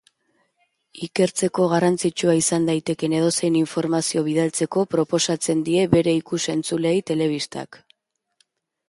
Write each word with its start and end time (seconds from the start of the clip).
Ikertzeko 1.07 1.65
garrantzitsua 1.73 2.33
izan 2.39 2.65
daitekeen 2.69 3.13
edozein 3.17 3.59
informazio 3.59 4.23
bidaltzeko 4.29 4.87
proposatzen 4.95 5.63
die 5.69 5.85
bere 5.93 6.17
ikus-entzuleei 6.23 6.97
telebistak. 7.11 7.79